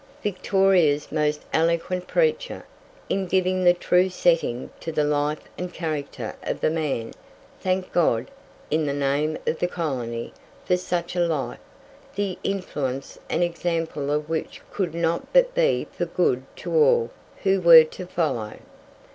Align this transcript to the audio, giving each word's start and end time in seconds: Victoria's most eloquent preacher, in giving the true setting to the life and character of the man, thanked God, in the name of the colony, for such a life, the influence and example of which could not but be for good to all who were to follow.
Victoria's 0.23 1.11
most 1.11 1.41
eloquent 1.53 2.07
preacher, 2.07 2.65
in 3.07 3.27
giving 3.27 3.63
the 3.63 3.73
true 3.75 4.09
setting 4.09 4.71
to 4.79 4.91
the 4.91 5.03
life 5.03 5.43
and 5.59 5.71
character 5.75 6.33
of 6.41 6.59
the 6.59 6.71
man, 6.71 7.13
thanked 7.59 7.91
God, 7.91 8.31
in 8.71 8.87
the 8.87 8.95
name 8.95 9.37
of 9.45 9.59
the 9.59 9.67
colony, 9.67 10.33
for 10.65 10.75
such 10.75 11.15
a 11.15 11.19
life, 11.19 11.59
the 12.15 12.39
influence 12.43 13.19
and 13.29 13.43
example 13.43 14.09
of 14.09 14.27
which 14.27 14.63
could 14.73 14.95
not 14.95 15.31
but 15.33 15.53
be 15.53 15.87
for 15.91 16.05
good 16.07 16.45
to 16.55 16.73
all 16.73 17.11
who 17.43 17.61
were 17.61 17.83
to 17.83 18.07
follow. 18.07 18.55